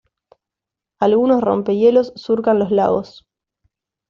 Algunos 0.99 1.41
rompehielos 1.41 2.11
surcan 2.15 2.57
los 2.57 2.71
lagos. 2.71 3.27